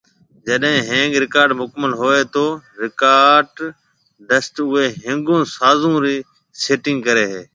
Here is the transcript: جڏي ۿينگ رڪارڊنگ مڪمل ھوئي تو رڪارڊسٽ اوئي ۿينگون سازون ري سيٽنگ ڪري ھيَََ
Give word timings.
جڏي 0.45 0.73
ۿينگ 0.87 1.13
رڪارڊنگ 1.23 1.59
مڪمل 1.61 1.91
ھوئي 1.99 2.21
تو 2.33 2.45
رڪارڊسٽ 2.81 4.55
اوئي 4.65 4.85
ۿينگون 5.03 5.41
سازون 5.57 5.93
ري 6.03 6.17
سيٽنگ 6.63 6.99
ڪري 7.07 7.23
ھيَََ 7.31 7.41